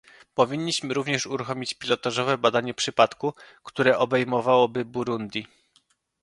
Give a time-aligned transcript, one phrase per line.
[0.35, 5.47] Powinniśmy również uruchomić pilotażowe badanie przypadku, które obejmowałoby Burundi